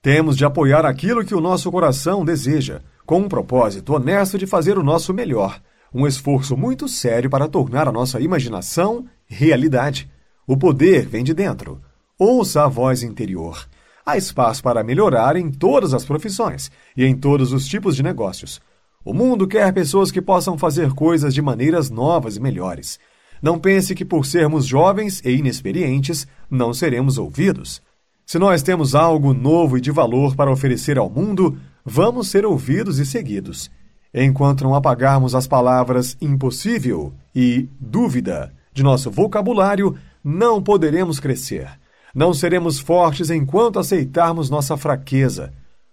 Temos 0.00 0.36
de 0.36 0.44
apoiar 0.44 0.84
aquilo 0.84 1.24
que 1.24 1.34
o 1.34 1.40
nosso 1.40 1.70
coração 1.70 2.24
deseja, 2.24 2.80
com 3.04 3.20
um 3.20 3.28
propósito 3.28 3.94
honesto 3.94 4.38
de 4.38 4.46
fazer 4.46 4.78
o 4.78 4.82
nosso 4.82 5.12
melhor, 5.12 5.60
um 5.94 6.06
esforço 6.06 6.56
muito 6.56 6.88
sério 6.88 7.28
para 7.28 7.48
tornar 7.48 7.86
a 7.86 7.92
nossa 7.92 8.20
imaginação 8.20 9.04
realidade. 9.26 10.10
O 10.46 10.56
poder 10.56 11.06
vem 11.06 11.22
de 11.22 11.34
dentro. 11.34 11.80
Ouça 12.18 12.64
a 12.64 12.68
voz 12.68 13.02
interior. 13.02 13.66
Há 14.04 14.16
espaço 14.16 14.62
para 14.62 14.82
melhorar 14.82 15.36
em 15.36 15.50
todas 15.50 15.94
as 15.94 16.04
profissões 16.04 16.70
e 16.96 17.04
em 17.04 17.16
todos 17.16 17.52
os 17.52 17.66
tipos 17.66 17.94
de 17.94 18.02
negócios. 18.02 18.60
O 19.04 19.14
mundo 19.14 19.46
quer 19.46 19.72
pessoas 19.72 20.10
que 20.10 20.20
possam 20.20 20.58
fazer 20.58 20.92
coisas 20.92 21.32
de 21.32 21.40
maneiras 21.40 21.88
novas 21.88 22.36
e 22.36 22.40
melhores. 22.40 22.98
Não 23.40 23.58
pense 23.58 23.94
que 23.94 24.04
por 24.04 24.26
sermos 24.26 24.66
jovens 24.66 25.20
e 25.24 25.30
inexperientes 25.30 26.26
não 26.50 26.74
seremos 26.74 27.16
ouvidos. 27.16 27.80
Se 28.26 28.38
nós 28.38 28.62
temos 28.62 28.94
algo 28.94 29.32
novo 29.32 29.78
e 29.78 29.80
de 29.80 29.90
valor 29.90 30.34
para 30.34 30.50
oferecer 30.50 30.98
ao 30.98 31.10
mundo, 31.10 31.58
vamos 31.84 32.28
ser 32.28 32.44
ouvidos 32.44 32.98
e 32.98 33.06
seguidos. 33.06 33.70
Enquanto 34.14 34.64
não 34.64 34.74
apagarmos 34.74 35.34
as 35.34 35.46
palavras 35.46 36.16
impossível 36.20 37.12
e 37.34 37.68
dúvida 37.80 38.52
de 38.72 38.82
nosso 38.82 39.10
vocabulário, 39.10 39.96
não 40.24 40.62
poderemos 40.62 41.18
crescer. 41.18 41.81
Não 42.14 42.34
seremos 42.34 42.78
fortes 42.78 43.30
enquanto 43.30 43.78
aceitarmos 43.78 44.50
nossa 44.50 44.76
fraqueza 44.76 45.52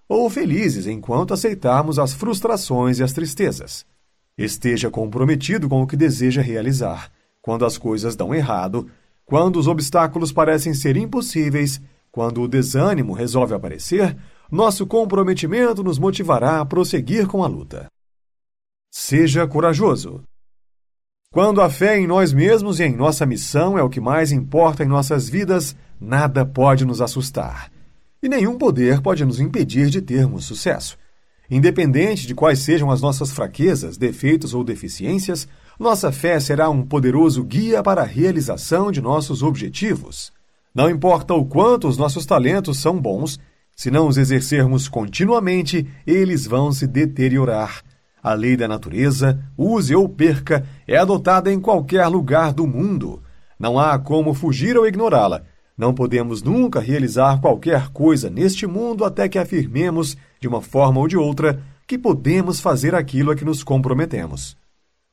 ou 0.09 0.27
felizes 0.27 0.87
enquanto 0.87 1.35
aceitarmos 1.35 1.99
as 1.99 2.13
frustrações 2.13 2.97
e 2.97 3.03
as 3.03 3.13
tristezas. 3.13 3.85
Esteja 4.35 4.89
comprometido 4.89 5.69
com 5.69 5.83
o 5.83 5.87
que 5.87 5.95
deseja 5.95 6.41
realizar. 6.41 7.11
Quando 7.41 7.63
as 7.63 7.77
coisas 7.77 8.15
dão 8.15 8.33
errado, 8.33 8.89
quando 9.23 9.57
os 9.57 9.67
obstáculos 9.67 10.31
parecem 10.31 10.73
ser 10.73 10.97
impossíveis, 10.97 11.79
quando 12.11 12.41
o 12.41 12.47
desânimo 12.47 13.13
resolve 13.13 13.53
aparecer, 13.53 14.17
nosso 14.51 14.87
comprometimento 14.87 15.83
nos 15.83 15.99
motivará 15.99 16.59
a 16.59 16.65
prosseguir 16.65 17.27
com 17.27 17.43
a 17.43 17.47
luta. 17.47 17.85
Seja 18.91 19.45
corajoso. 19.45 20.23
Quando 21.31 21.61
a 21.61 21.69
fé 21.69 21.99
em 21.99 22.07
nós 22.07 22.33
mesmos 22.33 22.79
e 22.79 22.85
em 22.85 22.95
nossa 22.95 23.23
missão 23.27 23.77
é 23.77 23.83
o 23.83 23.89
que 23.89 24.01
mais 24.01 24.31
importa 24.31 24.83
em 24.83 24.87
nossas 24.87 25.29
vidas, 25.29 25.75
nada 25.99 26.45
pode 26.45 26.85
nos 26.85 27.01
assustar 27.01 27.71
e 28.21 28.27
nenhum 28.27 28.57
poder 28.57 29.01
pode 29.01 29.23
nos 29.23 29.39
impedir 29.39 29.89
de 29.89 30.01
termos 30.01 30.45
sucesso. 30.45 30.97
Independente 31.49 32.27
de 32.27 32.35
quais 32.35 32.59
sejam 32.59 32.91
as 32.91 33.01
nossas 33.01 33.31
fraquezas, 33.31 33.97
defeitos 33.97 34.53
ou 34.53 34.63
deficiências, 34.63 35.47
nossa 35.79 36.11
fé 36.11 36.39
será 36.39 36.69
um 36.69 36.85
poderoso 36.85 37.43
guia 37.43 37.81
para 37.81 38.01
a 38.01 38.05
realização 38.05 38.91
de 38.91 39.01
nossos 39.01 39.41
objetivos. 39.41 40.31
Não 40.75 40.89
importa 40.89 41.33
o 41.33 41.45
quanto 41.45 41.87
os 41.87 41.97
nossos 41.97 42.25
talentos 42.25 42.77
são 42.77 42.99
bons, 42.99 43.39
se 43.75 43.89
não 43.89 44.07
os 44.07 44.17
exercermos 44.17 44.87
continuamente, 44.87 45.87
eles 46.05 46.45
vão 46.45 46.71
se 46.71 46.85
deteriorar. 46.85 47.81
A 48.21 48.33
lei 48.33 48.57
da 48.57 48.67
natureza, 48.67 49.41
use 49.57 49.95
ou 49.95 50.07
perca, 50.07 50.67
é 50.85 50.97
adotada 50.97 51.51
em 51.51 51.59
qualquer 51.59 52.05
lugar 52.07 52.53
do 52.53 52.67
mundo. 52.67 53.23
Não 53.57 53.79
há 53.79 53.97
como 53.97 54.33
fugir 54.33 54.77
ou 54.77 54.85
ignorá-la, 54.85 55.43
não 55.79 55.93
podemos 55.93 56.43
nunca 56.43 56.81
realizar 56.81 57.39
qualquer 57.39 57.87
coisa 57.93 58.29
neste 58.29 58.67
mundo 58.67 59.05
até 59.05 59.29
que 59.29 59.39
afirmemos, 59.39 60.17
de 60.37 60.45
uma 60.45 60.61
forma 60.61 60.99
ou 60.99 61.07
de 61.07 61.15
outra, 61.15 61.63
que 61.87 61.97
podemos 61.97 62.59
fazer 62.59 62.93
aquilo 62.93 63.31
a 63.31 63.35
que 63.35 63.45
nos 63.45 63.63
comprometemos. 63.63 64.57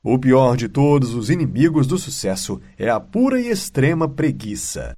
O 0.03 0.19
pior 0.19 0.57
de 0.57 0.67
todos 0.67 1.13
os 1.13 1.29
inimigos 1.29 1.87
do 1.87 1.97
sucesso 1.97 2.59
é 2.77 2.89
a 2.89 2.99
pura 2.99 3.39
e 3.39 3.47
extrema 3.47 4.09
preguiça. 4.09 4.93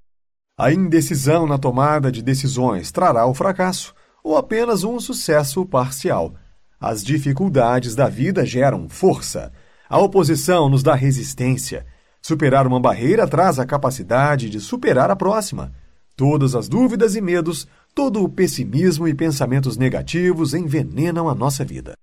A 0.58 0.74
indecisão 0.74 1.46
na 1.46 1.60
tomada 1.60 2.12
de 2.12 2.24
decisões 2.24 2.92
trará 2.92 3.28
o 3.28 3.36
fracasso 3.36 3.94
ou 4.24 4.38
apenas 4.38 4.84
um 4.84 5.00
sucesso 5.00 5.64
parcial. 5.68 6.34
As 6.80 7.04
dificuldades 7.04 7.94
da 7.94 8.10
vida 8.10 8.44
geram 8.44 8.90
força. 8.90 9.52
A 9.88 10.00
oposição 10.00 10.68
nos 10.68 10.82
dá 10.82 10.96
resistência. 10.96 11.86
Superar 12.22 12.68
uma 12.68 12.80
barreira 12.80 13.28
traz 13.28 13.60
a 13.60 13.66
capacidade 13.66 14.50
de 14.50 14.60
superar 14.60 15.10
a 15.10 15.16
próxima. 15.16 15.72
Todas 16.16 16.56
as 16.56 16.68
dúvidas 16.68 17.16
e 17.16 17.22
medos, 17.22 17.68
todo 17.96 18.24
o 18.24 18.30
pessimismo 18.30 19.08
e 19.08 19.14
pensamentos 19.14 19.78
negativos 19.78 20.54
envenenam 20.54 21.30
a 21.30 21.36
nossa 21.36 21.64
vida. 21.64 21.94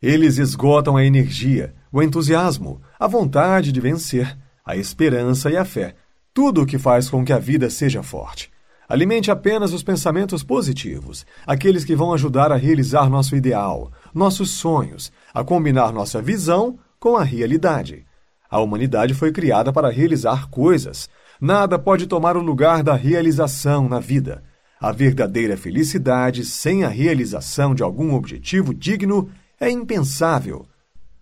Eles 0.00 0.38
esgotam 0.38 0.96
a 0.96 1.04
energia, 1.04 1.74
o 1.92 2.02
entusiasmo, 2.02 2.80
a 2.98 3.06
vontade 3.06 3.72
de 3.72 3.80
vencer, 3.80 4.36
a 4.64 4.76
esperança 4.76 5.50
e 5.50 5.56
a 5.56 5.64
fé, 5.64 5.96
tudo 6.32 6.62
o 6.62 6.66
que 6.66 6.78
faz 6.78 7.10
com 7.10 7.24
que 7.24 7.32
a 7.32 7.38
vida 7.38 7.68
seja 7.68 8.02
forte. 8.02 8.50
Alimente 8.88 9.30
apenas 9.30 9.72
os 9.72 9.82
pensamentos 9.82 10.42
positivos, 10.42 11.26
aqueles 11.46 11.84
que 11.84 11.94
vão 11.94 12.14
ajudar 12.14 12.50
a 12.50 12.56
realizar 12.56 13.10
nosso 13.10 13.36
ideal, 13.36 13.92
nossos 14.14 14.50
sonhos, 14.50 15.12
a 15.34 15.44
combinar 15.44 15.92
nossa 15.92 16.22
visão 16.22 16.78
com 16.98 17.16
a 17.16 17.22
realidade. 17.22 18.06
A 18.50 18.60
humanidade 18.60 19.14
foi 19.14 19.30
criada 19.30 19.72
para 19.72 19.90
realizar 19.90 20.48
coisas. 20.48 21.08
Nada 21.40 21.78
pode 21.78 22.06
tomar 22.06 22.36
o 22.36 22.42
lugar 22.42 22.82
da 22.82 22.94
realização 22.94 23.88
na 23.88 24.00
vida. 24.00 24.42
A 24.80 24.92
verdadeira 24.92 25.56
felicidade 25.56 26.44
sem 26.44 26.84
a 26.84 26.88
realização 26.88 27.74
de 27.74 27.82
algum 27.82 28.14
objetivo 28.14 28.72
digno 28.72 29.28
é 29.60 29.68
impensável. 29.70 30.66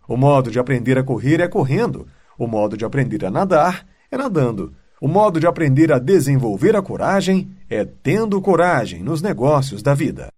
O 0.07 0.17
modo 0.17 0.51
de 0.51 0.59
aprender 0.59 0.99
a 0.99 1.03
correr 1.03 1.41
é 1.41 1.49
correndo, 1.49 2.07
o 2.39 2.47
modo 2.47 2.77
de 2.77 2.85
aprender 2.85 3.25
a 3.25 3.31
nadar 3.31 3.87
é 4.11 4.17
nadando, 4.17 4.73
o 5.01 5.09
modo 5.09 5.41
de 5.41 5.47
aprender 5.47 5.93
a 5.93 5.99
desenvolver 5.99 6.77
a 6.77 6.83
coragem 6.83 7.51
é 7.69 7.85
tendo 7.85 8.41
coragem 8.41 9.03
nos 9.03 9.21
negócios 9.21 9.83
da 9.83 9.95
vida. 9.95 10.29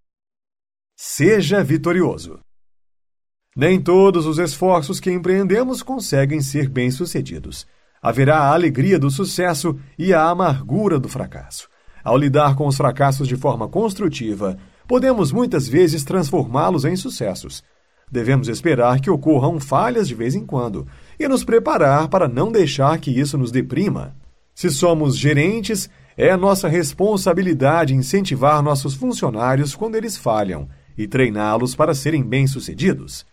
Seja 0.96 1.62
vitorioso. 1.62 2.40
Nem 3.56 3.80
todos 3.80 4.26
os 4.26 4.38
esforços 4.38 5.00
que 5.00 5.10
empreendemos 5.10 5.82
conseguem 5.82 6.40
ser 6.40 6.68
bem-sucedidos. 6.68 7.66
Haverá 8.00 8.38
a 8.38 8.54
alegria 8.54 8.98
do 8.98 9.10
sucesso 9.10 9.76
e 9.98 10.14
a 10.14 10.28
amargura 10.28 10.98
do 10.98 11.08
fracasso. 11.08 11.68
Ao 12.04 12.16
lidar 12.16 12.54
com 12.54 12.66
os 12.66 12.76
fracassos 12.76 13.26
de 13.26 13.36
forma 13.36 13.68
construtiva, 13.68 14.56
podemos 14.86 15.32
muitas 15.32 15.66
vezes 15.68 16.04
transformá-los 16.04 16.84
em 16.84 16.94
sucessos. 16.94 17.64
Devemos 18.10 18.48
esperar 18.48 19.00
que 19.00 19.10
ocorram 19.10 19.60
falhas 19.60 20.08
de 20.08 20.14
vez 20.14 20.34
em 20.34 20.46
quando 20.46 20.86
e 21.18 21.28
nos 21.28 21.44
preparar 21.44 22.08
para 22.08 22.28
não 22.28 22.50
deixar 22.50 22.98
que 22.98 23.10
isso 23.10 23.36
nos 23.36 23.50
deprima. 23.50 24.14
Se 24.54 24.70
somos 24.70 25.16
gerentes, 25.16 25.90
é 26.16 26.34
nossa 26.36 26.68
responsabilidade 26.68 27.94
incentivar 27.94 28.62
nossos 28.62 28.94
funcionários 28.94 29.74
quando 29.74 29.96
eles 29.96 30.16
falham 30.16 30.68
e 30.96 31.06
treiná-los 31.06 31.74
para 31.74 31.94
serem 31.94 32.22
bem-sucedidos. 32.24 33.26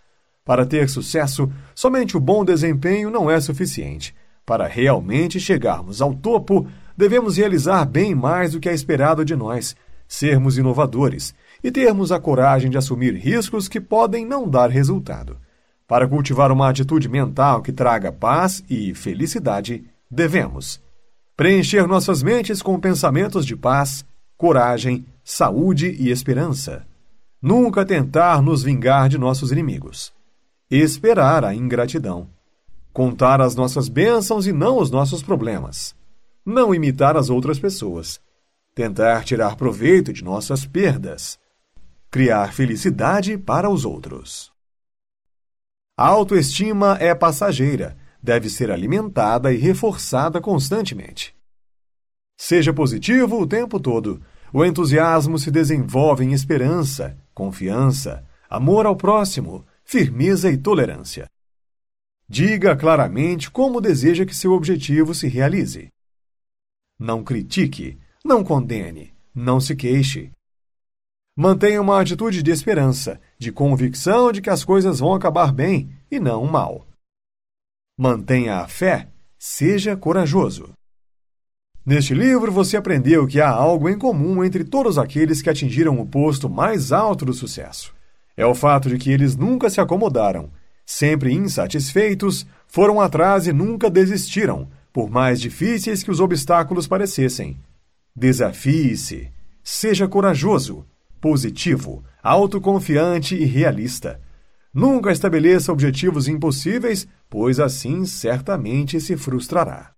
Para 0.45 0.63
ter 0.63 0.87
sucesso, 0.87 1.51
somente 1.73 2.15
o 2.15 2.19
bom 2.19 2.45
desempenho 2.45 3.09
não 3.09 3.31
é 3.31 3.41
suficiente. 3.41 4.15
Para 4.45 4.67
realmente 4.67 5.39
chegarmos 5.39 6.03
ao 6.03 6.13
topo, 6.13 6.67
devemos 6.95 7.37
realizar 7.37 7.83
bem 7.83 8.13
mais 8.13 8.51
do 8.51 8.59
que 8.59 8.69
é 8.69 8.73
esperado 8.73 9.25
de 9.25 9.35
nós, 9.35 9.75
sermos 10.07 10.55
inovadores 10.55 11.33
e 11.63 11.71
termos 11.71 12.11
a 12.11 12.19
coragem 12.19 12.69
de 12.69 12.77
assumir 12.77 13.15
riscos 13.15 13.67
que 13.67 13.81
podem 13.81 14.23
não 14.23 14.47
dar 14.47 14.69
resultado. 14.69 15.35
Para 15.87 16.07
cultivar 16.07 16.51
uma 16.51 16.69
atitude 16.69 17.09
mental 17.09 17.63
que 17.63 17.71
traga 17.71 18.11
paz 18.11 18.63
e 18.69 18.93
felicidade, 18.93 19.83
devemos 20.11 20.79
preencher 21.35 21.87
nossas 21.87 22.21
mentes 22.21 22.61
com 22.61 22.79
pensamentos 22.79 23.47
de 23.47 23.55
paz, 23.55 24.05
coragem, 24.37 25.05
saúde 25.23 25.87
e 25.99 26.11
esperança. 26.11 26.85
Nunca 27.41 27.83
tentar 27.83 28.43
nos 28.43 28.61
vingar 28.61 29.09
de 29.09 29.17
nossos 29.17 29.51
inimigos. 29.51 30.14
Esperar 30.69 31.43
a 31.45 31.53
ingratidão. 31.53 32.29
Contar 32.91 33.41
as 33.41 33.55
nossas 33.55 33.87
bênçãos 33.89 34.47
e 34.47 34.51
não 34.51 34.77
os 34.77 34.89
nossos 34.89 35.21
problemas. 35.21 35.95
Não 36.45 36.73
imitar 36.73 37.17
as 37.17 37.29
outras 37.29 37.59
pessoas. 37.59 38.19
Tentar 38.73 39.23
tirar 39.23 39.55
proveito 39.55 40.11
de 40.11 40.23
nossas 40.23 40.65
perdas 40.65 41.39
criar 42.15 42.53
felicidade 42.53 43.37
para 43.37 43.69
os 43.69 43.83
outros. 43.83 44.49
A 45.97 46.07
autoestima 46.07 46.97
é 46.97 47.13
passageira, 47.13 47.97
deve 48.23 48.49
ser 48.49 48.71
alimentada 48.71 49.51
e 49.51 49.57
reforçada 49.57 50.39
constantemente. 50.39 51.35
Seja 52.37 52.71
positivo 52.71 53.41
o 53.41 53.45
tempo 53.45 53.81
todo. 53.81 54.21
O 54.53 54.63
entusiasmo 54.63 55.37
se 55.37 55.51
desenvolve 55.51 56.23
em 56.23 56.31
esperança, 56.31 57.17
confiança, 57.33 58.23
amor 58.49 58.85
ao 58.85 58.95
próximo, 58.95 59.65
firmeza 59.85 60.51
e 60.51 60.57
tolerância. 60.57 61.29
Diga 62.27 62.75
claramente 62.75 63.49
como 63.49 63.79
deseja 63.79 64.25
que 64.25 64.35
seu 64.35 64.51
objetivo 64.51 65.13
se 65.13 65.27
realize. 65.27 65.87
Não 66.99 67.23
critique, 67.23 67.97
não 68.23 68.43
condene, 68.43 69.13
não 69.33 69.59
se 69.59 69.75
queixe, 69.75 70.31
Mantenha 71.37 71.81
uma 71.81 71.99
atitude 71.99 72.41
de 72.41 72.49
esperança, 72.49 73.19
de 73.37 73.51
convicção 73.51 74.31
de 74.31 74.41
que 74.41 74.49
as 74.49 74.63
coisas 74.63 74.99
vão 74.99 75.13
acabar 75.13 75.51
bem 75.51 75.89
e 76.09 76.17
não 76.17 76.45
mal. 76.45 76.87
Mantenha 77.97 78.59
a 78.59 78.67
fé, 78.69 79.09
seja 79.37 79.97
corajoso. 79.97 80.71
Neste 81.85 82.13
livro 82.13 82.53
você 82.53 82.77
aprendeu 82.77 83.27
que 83.27 83.41
há 83.41 83.49
algo 83.49 83.89
em 83.89 83.97
comum 83.97 84.45
entre 84.45 84.63
todos 84.63 84.97
aqueles 84.97 85.41
que 85.41 85.49
atingiram 85.49 85.99
o 85.99 86.07
posto 86.07 86.49
mais 86.49 86.93
alto 86.93 87.25
do 87.25 87.33
sucesso. 87.33 87.93
É 88.37 88.45
o 88.45 88.55
fato 88.55 88.89
de 88.89 88.97
que 88.97 89.11
eles 89.11 89.35
nunca 89.35 89.69
se 89.69 89.79
acomodaram, 89.79 90.49
sempre 90.85 91.33
insatisfeitos, 91.33 92.45
foram 92.67 92.99
atrás 92.99 93.47
e 93.47 93.53
nunca 93.53 93.89
desistiram, 93.89 94.67
por 94.91 95.09
mais 95.09 95.39
difíceis 95.39 96.03
que 96.03 96.11
os 96.11 96.19
obstáculos 96.19 96.87
parecessem. 96.87 97.57
Desafie-se, 98.15 99.31
seja 99.63 100.07
corajoso 100.07 100.85
positivo, 101.25 102.03
autoconfiante 102.21 103.33
e 103.33 103.45
realista. 103.45 104.21
Nunca 104.71 105.11
estabeleça 105.11 105.71
objetivos 105.71 106.27
impossíveis, 106.27 107.07
pois 107.27 107.59
assim 107.59 108.05
certamente 108.05 109.01
se 109.01 109.17
frustrará. 109.17 109.94